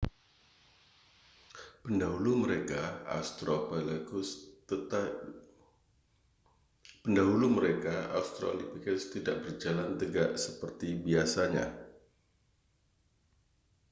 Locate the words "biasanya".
11.05-11.65